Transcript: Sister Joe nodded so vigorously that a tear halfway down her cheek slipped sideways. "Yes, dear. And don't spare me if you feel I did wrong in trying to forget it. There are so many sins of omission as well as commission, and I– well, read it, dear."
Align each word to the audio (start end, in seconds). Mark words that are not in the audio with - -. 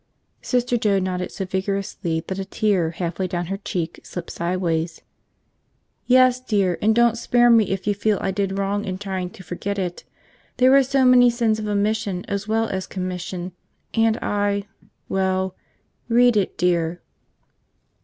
Sister 0.41 0.77
Joe 0.77 0.97
nodded 0.97 1.31
so 1.31 1.45
vigorously 1.45 2.23
that 2.25 2.39
a 2.39 2.45
tear 2.45 2.89
halfway 2.89 3.27
down 3.27 3.45
her 3.53 3.57
cheek 3.57 3.99
slipped 4.01 4.31
sideways. 4.31 5.01
"Yes, 6.07 6.39
dear. 6.39 6.79
And 6.81 6.95
don't 6.95 7.19
spare 7.19 7.51
me 7.51 7.65
if 7.69 7.85
you 7.85 7.93
feel 7.93 8.17
I 8.19 8.31
did 8.31 8.57
wrong 8.57 8.83
in 8.83 8.97
trying 8.97 9.29
to 9.29 9.43
forget 9.43 9.77
it. 9.77 10.03
There 10.57 10.75
are 10.75 10.81
so 10.81 11.05
many 11.05 11.29
sins 11.29 11.59
of 11.59 11.67
omission 11.67 12.25
as 12.27 12.47
well 12.47 12.65
as 12.67 12.87
commission, 12.87 13.51
and 13.93 14.17
I– 14.23 14.63
well, 15.07 15.53
read 16.09 16.35
it, 16.35 16.57
dear." 16.57 17.03